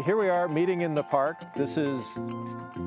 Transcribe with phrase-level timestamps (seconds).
[0.00, 1.44] here we are meeting in the park.
[1.54, 2.02] This is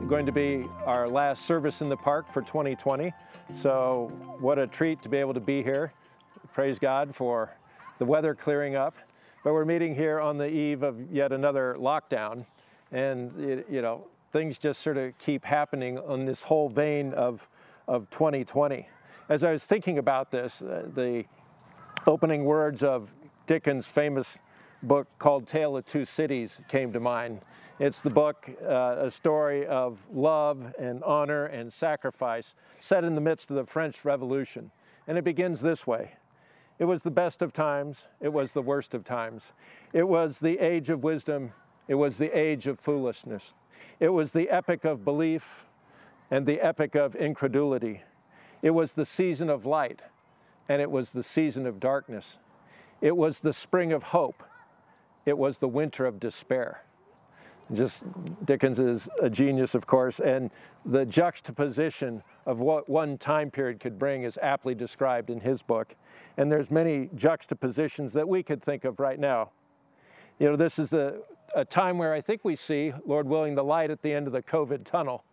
[0.08, 3.14] going to be our last service in the park for 2020.
[3.54, 5.94] So, what a treat to be able to be here.
[6.54, 7.56] Praise God for
[8.00, 8.96] the weather clearing up.
[9.44, 12.46] But we're meeting here on the eve of yet another lockdown.
[12.92, 17.48] And, you know, things just sort of keep happening on this whole vein of,
[17.88, 18.88] of 2020.
[19.30, 21.26] As I was thinking about this, uh, the
[22.08, 23.14] opening words of
[23.46, 24.40] Dickens' famous
[24.86, 27.42] book called Tale of Two Cities came to mind.
[27.80, 33.22] It's the book, uh, a story of love and honor and sacrifice set in the
[33.22, 34.72] midst of the French Revolution.
[35.08, 36.14] And it begins this way
[36.80, 39.52] It was the best of times, it was the worst of times.
[39.92, 41.52] It was the age of wisdom,
[41.88, 43.54] it was the age of foolishness.
[44.00, 45.66] It was the epic of belief
[46.30, 48.04] and the epic of incredulity.
[48.62, 50.02] It was the season of light
[50.68, 52.38] and it was the season of darkness.
[53.02, 54.44] It was the spring of hope
[55.26, 56.84] it was the winter of despair.
[57.74, 58.04] Just
[58.46, 60.52] Dickens is a genius, of course, and
[60.86, 65.96] the juxtaposition of what one time period could bring is aptly described in his book.
[66.38, 69.50] And there's many juxtapositions that we could think of right now.
[70.38, 71.18] You know, this is a,
[71.56, 74.34] a time where I think we see, Lord willing, the light at the end of
[74.34, 75.24] the COVID tunnel.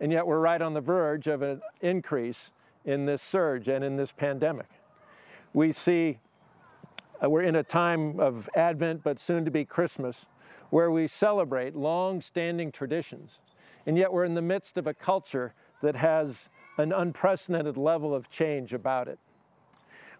[0.00, 2.50] And yet we're right on the verge of an increase
[2.84, 4.68] in this surge and in this pandemic.
[5.52, 6.18] We see
[7.22, 10.26] we're in a time of Advent, but soon to be Christmas,
[10.70, 13.40] where we celebrate long standing traditions.
[13.86, 18.28] And yet we're in the midst of a culture that has an unprecedented level of
[18.28, 19.18] change about it.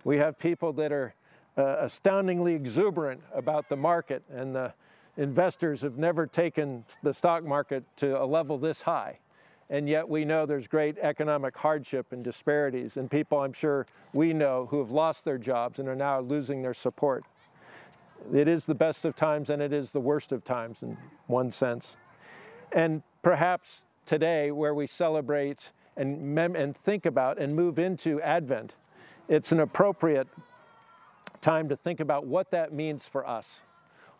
[0.05, 1.15] We have people that are
[1.59, 4.73] uh, astoundingly exuberant about the market, and the
[5.17, 9.19] investors have never taken the stock market to a level this high
[9.69, 14.33] and yet we know there's great economic hardship and disparities, and people I'm sure we
[14.33, 17.25] know who have lost their jobs and are now losing their support.
[18.33, 21.51] It is the best of times and it is the worst of times in one
[21.51, 21.97] sense.
[22.73, 28.73] And perhaps today, where we celebrate and, mem- and think about and move into Advent,
[29.29, 30.29] it's an appropriate
[31.41, 33.47] time to think about what that means for us.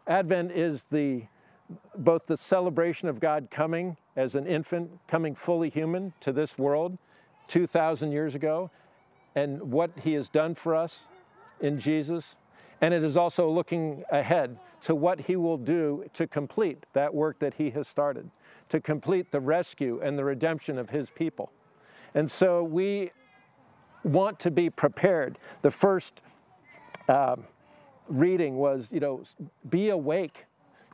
[0.07, 1.25] Advent is the
[1.97, 6.99] both the celebration of God coming as an infant, coming fully human to this world
[7.49, 8.71] 2,000 years ago,
[9.35, 11.09] and what he has done for us
[11.61, 12.37] in Jesus.
[12.81, 17.39] And it is also looking ahead to what he will do to complete that work
[17.39, 18.31] that he has started,
[18.69, 21.51] to complete the rescue and the redemption of his people.
[22.15, 23.11] And so we
[24.05, 25.39] want to be prepared.
[25.63, 26.23] The first
[27.09, 27.37] uh,
[28.09, 29.23] reading was, you know,
[29.69, 30.46] be awake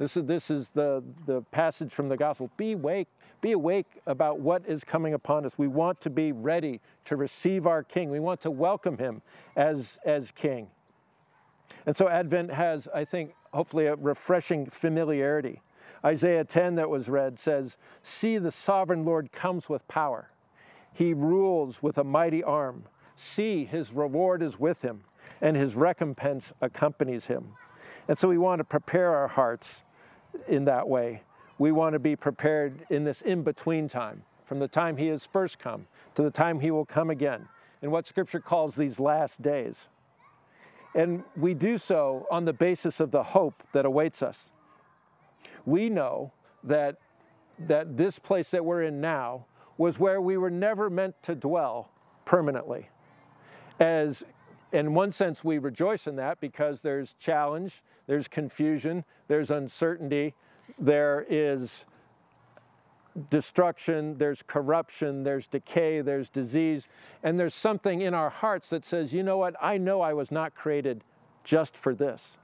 [0.03, 2.51] this is, this is the, the passage from the gospel.
[2.57, 3.07] Be awake,
[3.41, 5.57] be awake about what is coming upon us.
[5.57, 8.11] We want to be ready to receive our King.
[8.11, 9.23] We want to welcome him
[9.55, 10.67] as, as King.
[11.87, 15.63] And so Advent has, I think, hopefully a refreshing familiarity.
[16.05, 20.31] Isaiah 10 that was read says, See, the sovereign Lord comes with power.
[20.93, 22.87] He rules with a mighty arm.
[23.15, 25.05] See, his reward is with him,
[25.41, 27.53] and his recompense accompanies him.
[28.09, 29.85] And so we want to prepare our hearts
[30.49, 31.23] in that way.
[31.59, 35.27] We want to be prepared in this in between time, from the time He has
[35.27, 37.49] first come to the time He will come again,
[37.83, 39.89] in what Scripture calls these last days.
[40.95, 44.51] And we do so on the basis of the hope that awaits us.
[45.65, 46.33] We know
[46.65, 46.97] that,
[47.59, 49.47] that this place that we're in now
[49.79, 51.91] was where we were never meant to dwell
[52.25, 52.89] permanently.
[53.81, 54.25] As
[54.73, 60.35] in one sense, we rejoice in that because there's challenge, there's confusion, there's uncertainty,
[60.79, 61.87] there is
[63.31, 66.83] destruction, there's corruption, there's decay, there's disease,
[67.23, 70.31] and there's something in our hearts that says, you know what, I know I was
[70.31, 71.03] not created
[71.45, 72.37] just for this.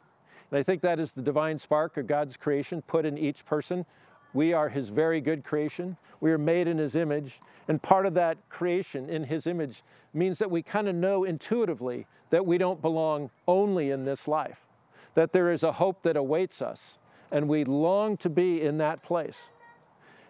[0.51, 3.85] And I think that is the divine spark of God's creation put in each person.
[4.33, 5.99] We are His very good creation.
[6.23, 7.39] We are made in His image.
[7.69, 9.83] And part of that creation in His image
[10.15, 14.68] means that we kind of know intuitively that we don't belong only in this life,
[15.15, 16.99] that there is a hope that awaits us,
[17.31, 19.51] and we long to be in that place.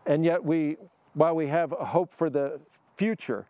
[0.06, 0.76] And yet, we,
[1.14, 2.60] while we have a hope for the
[2.96, 3.46] future,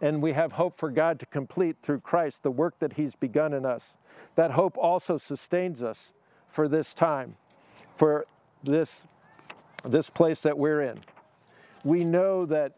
[0.00, 3.52] and we have hope for God to complete through Christ the work that He's begun
[3.52, 3.96] in us,
[4.34, 6.12] that hope also sustains us
[6.48, 7.36] for this time,
[7.94, 8.26] for
[8.62, 9.06] this,
[9.84, 11.00] this place that we're in.
[11.84, 12.72] We know that,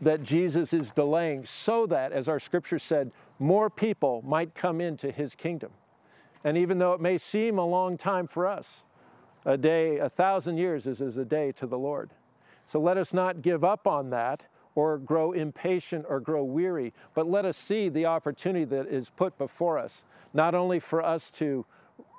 [0.00, 5.10] that Jesus is delaying so that, as our scripture said, more people might come into
[5.10, 5.70] his kingdom.
[6.44, 8.84] And even though it may seem a long time for us,
[9.46, 12.10] a day, a thousand years is as a day to the Lord.
[12.66, 14.44] So let us not give up on that
[14.74, 19.36] or grow impatient or grow weary, but let us see the opportunity that is put
[19.38, 21.64] before us, not only for us to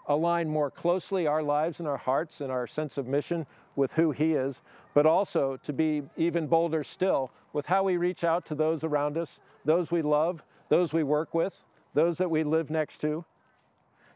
[0.08, 3.46] align more closely our lives and our hearts and our sense of mission
[3.76, 4.62] with who He is,
[4.94, 9.18] but also to be even bolder still with how we reach out to those around
[9.18, 11.64] us, those we love, those we work with,
[11.94, 13.26] those that we live next to.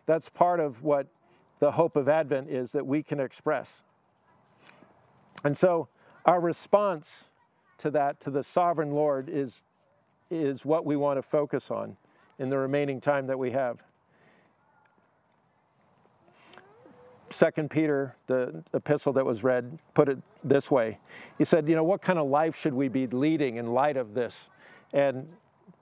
[0.09, 1.05] That's part of what
[1.59, 3.83] the hope of Advent is that we can express.
[5.43, 5.87] And so
[6.25, 7.29] our response
[7.77, 9.63] to that, to the sovereign Lord, is,
[10.31, 11.95] is what we want to focus on
[12.39, 13.83] in the remaining time that we have.
[17.29, 20.97] Second Peter, the epistle that was read, put it this way.
[21.37, 24.15] He said, You know, what kind of life should we be leading in light of
[24.15, 24.49] this?
[24.91, 25.27] And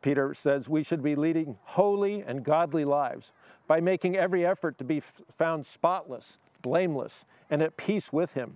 [0.08, 3.34] Peter says we should be leading holy and godly lives
[3.68, 8.54] by making every effort to be found spotless, blameless, and at peace with Him.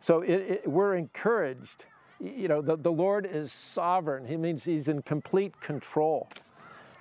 [0.00, 1.84] So it, it, we're encouraged.
[2.18, 4.26] You know, the, the Lord is sovereign.
[4.26, 6.28] He means He's in complete control.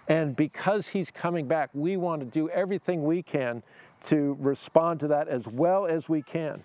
[0.07, 3.63] And because He's coming back, we want to do everything we can
[4.01, 6.63] to respond to that as well as we can.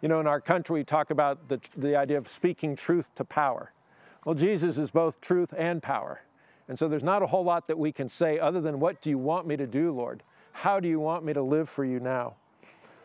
[0.00, 3.24] You know, in our country, we talk about the, the idea of speaking truth to
[3.26, 3.70] power.
[4.24, 6.22] Well, Jesus is both truth and power.
[6.68, 9.10] And so there's not a whole lot that we can say other than, What do
[9.10, 10.22] you want me to do, Lord?
[10.52, 12.34] How do you want me to live for you now?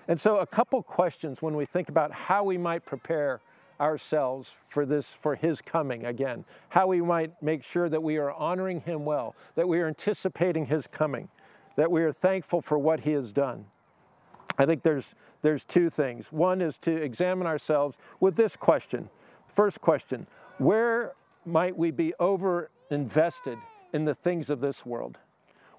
[0.07, 3.41] And so, a couple questions when we think about how we might prepare
[3.79, 8.31] ourselves for this for his coming again how we might make sure that we are
[8.31, 11.29] honoring him well that we are anticipating his coming
[11.75, 13.65] that we are thankful for what he has done
[14.57, 15.13] i think there's
[15.43, 19.07] there's two things one is to examine ourselves with this question
[19.47, 20.25] first question
[20.57, 21.13] where
[21.45, 23.57] might we be over invested
[23.93, 25.17] in the things of this world?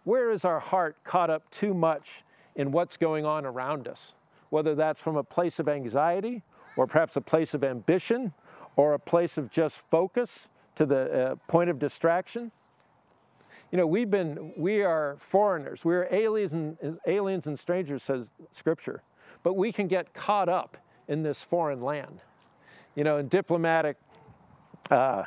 [0.05, 2.25] Where is our heart caught up too much
[2.57, 4.15] in what's going on around us?
[4.51, 6.43] Whether that's from a place of anxiety
[6.77, 8.33] or perhaps a place of ambition
[8.77, 12.53] or a place of just focus to the uh, point of distraction.
[13.73, 18.33] You know, we've been, we are foreigners, we are aliens and, aliens and strangers, says
[18.51, 19.03] Scripture,
[19.43, 20.77] but we can get caught up
[21.09, 22.21] in this foreign land.
[22.95, 23.97] You know, in diplomatic
[24.91, 25.25] uh,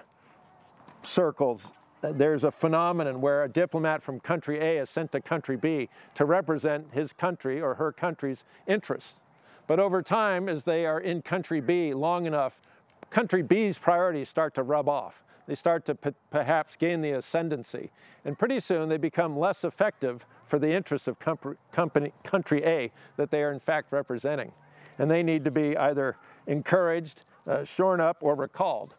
[1.02, 5.90] circles, there's a phenomenon where a diplomat from country A is sent to country B
[6.16, 9.16] to represent his country or her country's interests.
[9.68, 12.60] But over time, as they are in country B long enough,
[13.10, 15.24] country B's priorities start to rub off.
[15.48, 17.92] They start to p- perhaps gain the ascendancy.
[18.26, 22.92] And pretty soon they become less effective for the interests of com- company, country A
[23.18, 24.52] that they are in fact representing.
[24.98, 26.18] And they need to be either
[26.48, 28.96] encouraged, uh, shorn up, or recalled.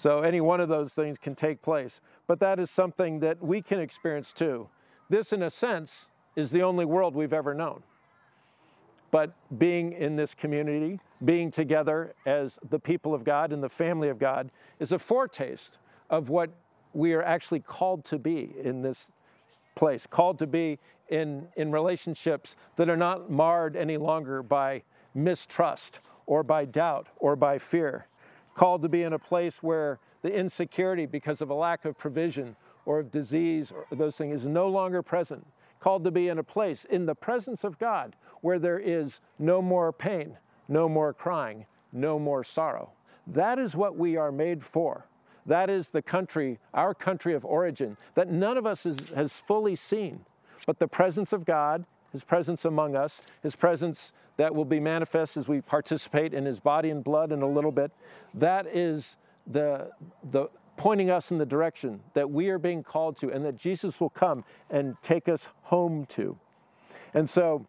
[0.00, 2.00] So any one of those things can take place.
[2.26, 4.68] But that is something that we can experience too.
[5.08, 6.06] This, in a sense,
[6.36, 7.82] is the only world we've ever known.
[9.10, 14.08] But being in this community, being together as the people of God and the family
[14.08, 15.78] of God, is a foretaste
[16.10, 16.50] of what
[16.92, 19.10] we are actually called to be in this
[19.74, 20.78] place, called to be
[21.08, 24.82] in, in relationships that are not marred any longer by
[25.14, 28.06] mistrust or by doubt or by fear
[28.58, 32.56] called to be in a place where the insecurity because of a lack of provision
[32.86, 35.46] or of disease or those things is no longer present.
[35.78, 39.62] Called to be in a place in the presence of God where there is no
[39.62, 42.90] more pain, no more crying, no more sorrow.
[43.28, 45.06] That is what we are made for.
[45.46, 49.76] That is the country, our country of origin, that none of us is, has fully
[49.76, 50.24] seen.
[50.66, 55.36] But the presence of God, His presence among us, His presence that will be manifest
[55.36, 57.90] as we participate in his body and blood in a little bit.
[58.32, 59.90] That is the,
[60.30, 64.00] the pointing us in the direction that we are being called to and that Jesus
[64.00, 66.38] will come and take us home to.
[67.12, 67.66] And so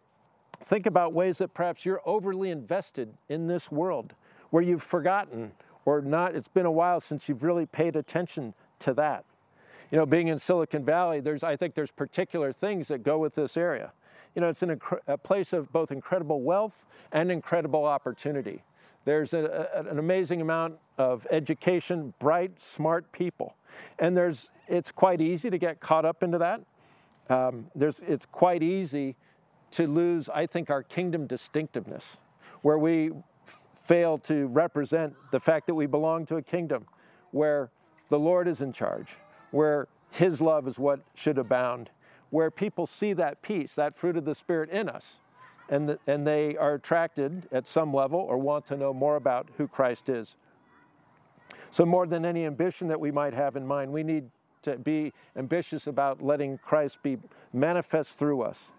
[0.62, 4.14] think about ways that perhaps you're overly invested in this world
[4.50, 5.52] where you've forgotten
[5.84, 9.24] or not, it's been a while since you've really paid attention to that.
[9.90, 13.34] You know, being in Silicon Valley, there's, I think there's particular things that go with
[13.34, 13.90] this area
[14.34, 18.62] you know, it's a place of both incredible wealth and incredible opportunity.
[19.04, 23.56] There's a, a, an amazing amount of education, bright, smart people.
[23.98, 26.60] And there's, it's quite easy to get caught up into that.
[27.28, 29.16] Um, there's, it's quite easy
[29.72, 32.18] to lose, I think, our kingdom distinctiveness,
[32.62, 33.10] where we
[33.84, 36.86] fail to represent the fact that we belong to a kingdom
[37.30, 37.70] where
[38.08, 39.16] the Lord is in charge,
[39.50, 41.90] where His love is what should abound,
[42.30, 45.18] where people see that peace, that fruit of the Spirit in us,
[45.68, 49.48] and, the, and they are attracted at some level or want to know more about
[49.56, 50.36] who Christ is.
[51.70, 54.30] So, more than any ambition that we might have in mind, we need
[54.62, 57.18] to be ambitious about letting Christ be
[57.52, 58.72] manifest through us.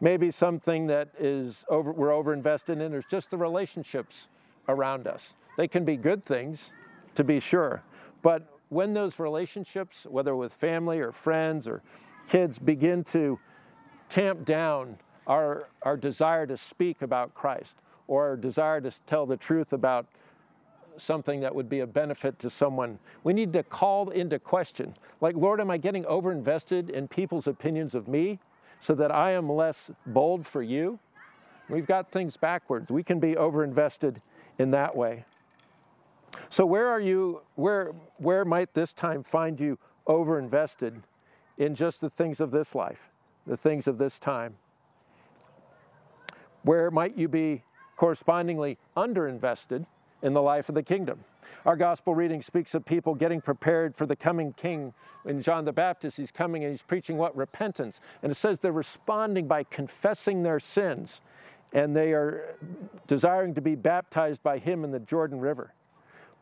[0.00, 4.28] Maybe something that is over, we're over invested in is just the relationships
[4.68, 5.34] around us.
[5.56, 6.72] They can be good things,
[7.14, 7.82] to be sure,
[8.22, 11.82] but when those relationships, whether with family or friends or
[12.26, 13.38] kids begin to
[14.08, 19.36] tamp down our, our desire to speak about Christ or our desire to tell the
[19.36, 20.06] truth about
[20.96, 22.98] something that would be a benefit to someone.
[23.24, 27.94] We need to call into question, like, Lord, am I getting overinvested in people's opinions
[27.94, 28.38] of me
[28.80, 30.98] so that I am less bold for you?
[31.68, 32.90] We've got things backwards.
[32.90, 34.20] We can be overinvested
[34.58, 35.24] in that way.
[36.48, 41.02] So where are you where where might this time find you overinvested
[41.58, 43.10] in just the things of this life,
[43.46, 44.54] the things of this time?
[46.62, 47.62] Where might you be
[47.96, 49.86] correspondingly underinvested
[50.22, 51.24] in the life of the kingdom?
[51.64, 54.94] Our gospel reading speaks of people getting prepared for the coming king.
[55.24, 57.36] In John the Baptist, he's coming and he's preaching what?
[57.36, 58.00] Repentance.
[58.22, 61.20] And it says they're responding by confessing their sins
[61.72, 62.56] and they are
[63.06, 65.72] desiring to be baptized by him in the Jordan River.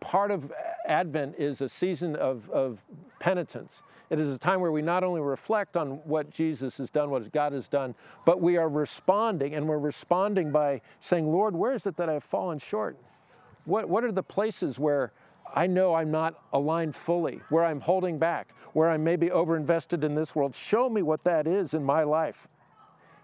[0.05, 0.53] Part of
[0.87, 2.85] Advent is a season of, of
[3.21, 3.83] penitence.
[4.11, 7.33] It is a time where we not only reflect on what Jesus has done, what
[7.33, 7.95] God has done,
[8.27, 12.23] but we are responding, and we're responding by saying, Lord, where is it that I've
[12.23, 12.99] fallen short?
[13.65, 15.13] What, what are the places where
[15.55, 20.15] I know I'm not aligned fully, where I'm holding back, where I'm maybe overinvested in
[20.15, 20.55] this world?
[20.55, 22.47] Show me what that is in my life.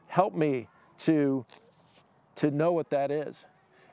[0.06, 0.66] Help me
[1.00, 1.44] to
[2.36, 3.44] to know what that is.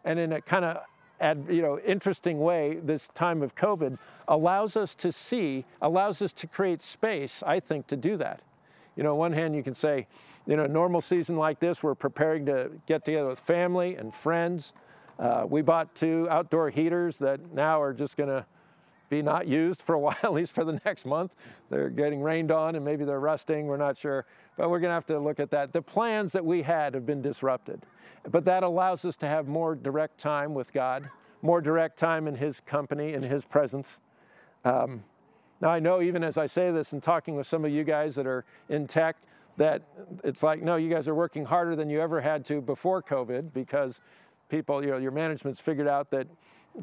[0.06, 0.78] And in a kind of
[1.22, 3.98] you know interesting way, this time of COVID
[4.28, 8.42] allows us to see, allows us to create space, I think, to do that.
[8.96, 10.08] You know, on one hand, you can say,
[10.46, 14.74] you know, normal season like this, we're preparing to get together with family and friends.
[15.20, 18.46] Uh, we bought two outdoor heaters that now are just going to
[19.10, 21.34] be not used for a while, at least for the next month.
[21.70, 24.26] They're getting rained on and maybe they're rusting, we're not sure.
[24.58, 25.72] But we're going to have to look at that.
[25.72, 27.84] The plans that we had have been disrupted.
[28.30, 31.10] But that allows us to have more direct time with God,
[31.42, 34.02] more direct time in His company, in His presence.
[34.66, 35.04] Um,
[35.62, 38.16] now, I know even as I say this and talking with some of you guys
[38.16, 39.16] that are in tech,
[39.58, 39.82] that
[40.24, 43.54] it's like, no, you guys are working harder than you ever had to before COVID
[43.54, 44.00] because
[44.50, 46.28] people, you know, your management's figured out that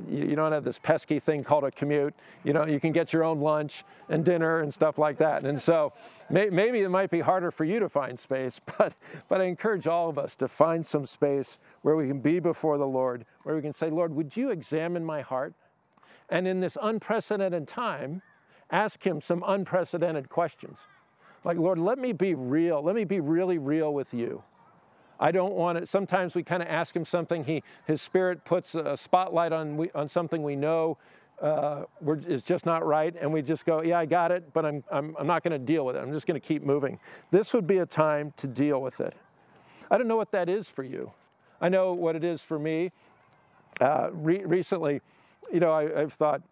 [0.08, 2.14] you don't have this pesky thing called a commute.
[2.42, 5.44] You know, you can get your own lunch and dinner and stuff like that.
[5.44, 5.92] And so
[6.30, 8.94] may, maybe it might be harder for you to find space, but,
[9.28, 12.78] but I encourage all of us to find some space where we can be before
[12.78, 15.54] the Lord, where we can say, Lord, would you examine my heart?
[16.28, 18.22] And in this unprecedented time,
[18.70, 20.78] ask Him some unprecedented questions.
[21.44, 22.82] Like, Lord, let me be real.
[22.82, 24.42] Let me be really real with you.
[25.20, 25.88] I don't want it.
[25.88, 27.44] Sometimes we kind of ask him something.
[27.44, 30.98] He, his spirit puts a spotlight on, we, on something we know
[31.40, 31.84] uh,
[32.26, 35.16] is just not right, and we just go, yeah, I got it, but I'm, I'm,
[35.18, 36.00] I'm not going to deal with it.
[36.00, 36.98] I'm just going to keep moving.
[37.30, 39.14] This would be a time to deal with it.
[39.90, 41.12] I don't know what that is for you.
[41.60, 42.92] I know what it is for me.
[43.80, 45.00] Uh, re- recently,
[45.52, 46.42] you know, I, I've thought,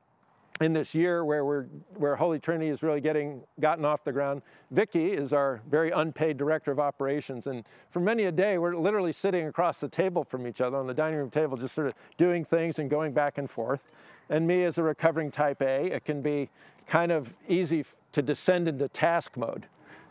[0.62, 1.64] in this year where we're
[1.96, 4.42] where Holy Trinity is really getting gotten off the ground.
[4.70, 9.12] Vicki is our very unpaid director of operations, and for many a day we're literally
[9.12, 11.94] sitting across the table from each other on the dining room table, just sort of
[12.16, 13.90] doing things and going back and forth.
[14.30, 16.48] And me as a recovering type A, it can be
[16.86, 19.66] kind of easy to descend into task mode.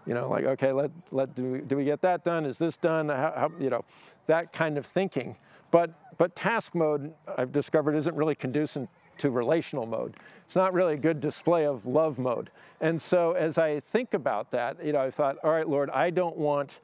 [0.05, 2.45] You know, like okay, let let do we, do we get that done?
[2.45, 3.09] Is this done?
[3.09, 3.85] How, how, you know,
[4.27, 5.37] that kind of thinking.
[5.69, 8.87] But but task mode, I've discovered, isn't really conducive
[9.19, 10.15] to relational mode.
[10.51, 12.49] It's not really a good display of love mode.
[12.81, 16.09] And so as I think about that, you know, I thought, all right, Lord, I
[16.09, 16.81] don't want,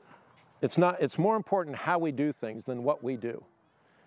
[0.62, 3.44] it's not, it's more important how we do things than what we do.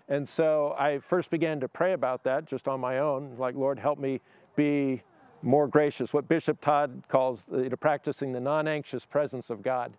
[0.09, 3.79] And so I first began to pray about that just on my own, like, Lord,
[3.79, 4.23] help me
[4.57, 5.03] be
[5.43, 9.93] more gracious, what Bishop Todd calls you know, practicing the non anxious presence of God.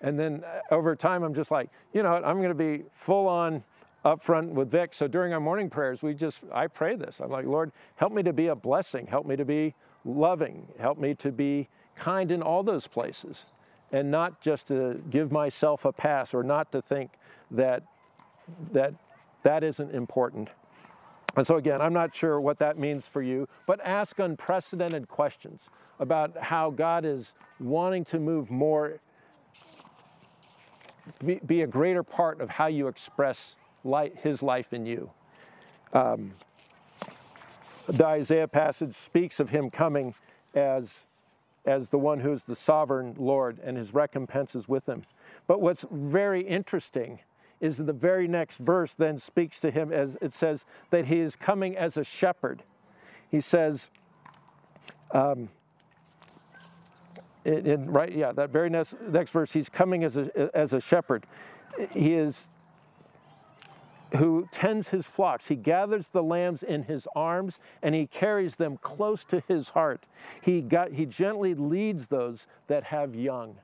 [0.00, 2.84] And then uh, over time, I'm just like, you know, what, I'm going to be
[2.94, 3.62] full on
[4.04, 4.94] up front with Vic.
[4.94, 7.20] So during our morning prayers, we just, I pray this.
[7.20, 9.06] I'm like, Lord, help me to be a blessing.
[9.06, 10.66] Help me to be loving.
[10.78, 13.44] Help me to be kind in all those places
[13.92, 17.10] and not just to give myself a pass or not to think
[17.50, 17.82] that
[18.72, 18.94] that
[19.42, 20.50] that isn't important.
[21.36, 25.68] And so again, I'm not sure what that means for you, but ask unprecedented questions
[25.98, 29.00] about how God is wanting to move more
[31.24, 35.10] be, be a greater part of how you express light, his life in you.
[35.92, 36.32] Um,
[37.86, 40.14] the Isaiah passage speaks of him coming
[40.54, 41.06] as,
[41.64, 45.02] as the one who is the sovereign Lord and his recompense is with him.
[45.46, 47.20] But what's very interesting
[47.60, 51.36] is the very next verse then speaks to him as it says that he is
[51.36, 52.62] coming as a shepherd.
[53.30, 53.90] He says,
[55.12, 55.48] um,
[57.44, 60.80] in, in, right, yeah, that very next, next verse, he's coming as a, as a
[60.80, 61.24] shepherd.
[61.90, 62.48] He is
[64.16, 65.48] who tends his flocks.
[65.48, 70.04] He gathers the lambs in his arms and he carries them close to his heart.
[70.40, 73.56] He, got, he gently leads those that have young.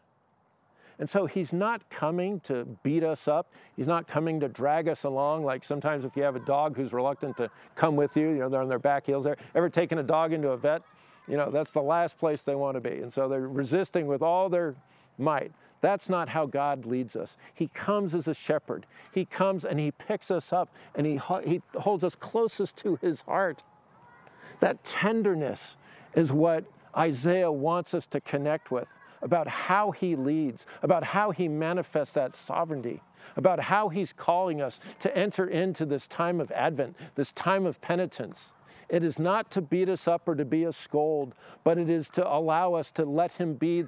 [0.98, 3.52] And so he's not coming to beat us up.
[3.76, 5.44] He's not coming to drag us along.
[5.44, 8.48] Like sometimes if you have a dog who's reluctant to come with you, you know,
[8.48, 9.36] they're on their back heels there.
[9.54, 10.82] Ever taken a dog into a vet?
[11.28, 13.00] You know, that's the last place they want to be.
[13.02, 14.74] And so they're resisting with all their
[15.18, 15.52] might.
[15.80, 17.36] That's not how God leads us.
[17.54, 18.86] He comes as a shepherd.
[19.12, 23.22] He comes and he picks us up and he, he holds us closest to his
[23.22, 23.62] heart.
[24.60, 25.76] That tenderness
[26.16, 26.64] is what
[26.96, 28.88] Isaiah wants us to connect with
[29.22, 33.02] about how he leads, about how he manifests that sovereignty,
[33.36, 37.80] about how he's calling us to enter into this time of Advent, this time of
[37.80, 38.52] penitence.
[38.88, 42.08] It is not to beat us up or to be a scold, but it is
[42.10, 43.84] to allow us to let him be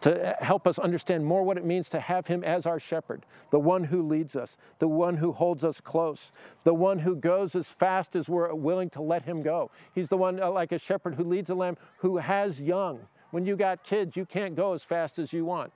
[0.00, 3.58] to help us understand more what it means to have Him as our shepherd, the
[3.58, 6.32] one who leads us, the one who holds us close,
[6.64, 9.70] the one who goes as fast as we're willing to let Him go.
[9.94, 13.00] He's the one, uh, like a shepherd, who leads a lamb who has young.
[13.30, 15.72] When you got kids, you can't go as fast as you want.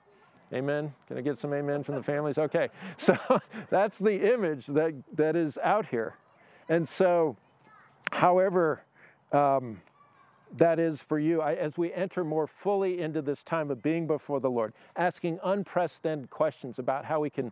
[0.53, 0.93] Amen.
[1.07, 2.37] Can I get some amen from the families?
[2.37, 2.69] Okay.
[2.97, 3.17] So
[3.69, 6.15] that's the image that, that is out here.
[6.69, 7.37] And so,
[8.11, 8.83] however,
[9.31, 9.81] um,
[10.57, 14.07] that is for you I, as we enter more fully into this time of being
[14.07, 17.51] before the Lord, asking unprecedented questions about how we can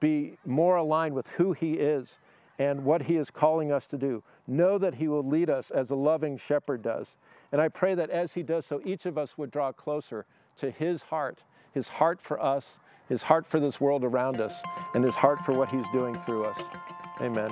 [0.00, 2.18] be more aligned with who He is
[2.58, 4.22] and what He is calling us to do.
[4.46, 7.16] Know that He will lead us as a loving shepherd does.
[7.52, 10.26] And I pray that as He does so, each of us would draw closer
[10.58, 11.42] to His heart,
[11.72, 12.78] His heart for us,
[13.08, 14.54] His heart for this world around us,
[14.94, 16.60] and His heart for what He's doing through us.
[17.20, 17.50] Amen.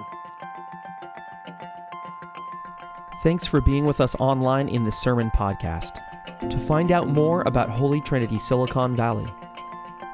[3.23, 6.01] Thanks for being with us online in the Sermon Podcast.
[6.49, 9.27] To find out more about Holy Trinity Silicon Valley,